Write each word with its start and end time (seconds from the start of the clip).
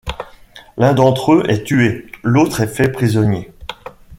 L'un 0.79 0.95
d'entre-eux 0.95 1.43
est 1.47 1.61
tué, 1.63 2.07
l'autre 2.23 2.61
est 2.61 2.67
fait 2.75 2.91
prisonnier. 2.91 3.51